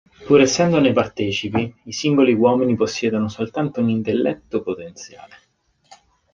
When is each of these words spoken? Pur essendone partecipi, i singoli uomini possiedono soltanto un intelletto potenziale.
Pur 0.27 0.41
essendone 0.41 0.93
partecipi, 0.93 1.71
i 1.83 1.91
singoli 1.91 2.33
uomini 2.33 2.75
possiedono 2.75 3.29
soltanto 3.29 3.81
un 3.81 3.89
intelletto 3.89 4.63
potenziale. 4.63 5.37